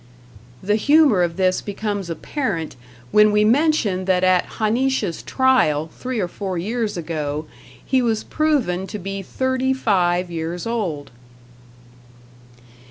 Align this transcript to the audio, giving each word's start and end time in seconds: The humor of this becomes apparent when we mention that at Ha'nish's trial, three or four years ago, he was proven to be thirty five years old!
The 0.63 0.77
humor 0.77 1.21
of 1.21 1.37
this 1.37 1.61
becomes 1.61 2.09
apparent 2.09 2.75
when 3.11 3.31
we 3.31 3.45
mention 3.45 4.05
that 4.05 4.23
at 4.23 4.45
Ha'nish's 4.57 5.21
trial, 5.21 5.89
three 5.95 6.19
or 6.19 6.27
four 6.27 6.57
years 6.57 6.97
ago, 6.97 7.45
he 7.85 8.01
was 8.01 8.23
proven 8.23 8.87
to 8.87 8.97
be 8.97 9.21
thirty 9.21 9.73
five 9.73 10.31
years 10.31 10.65
old! 10.65 11.11